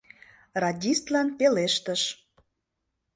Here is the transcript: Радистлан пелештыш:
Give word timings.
Радистлан 0.63 1.27
пелештыш: 1.37 2.01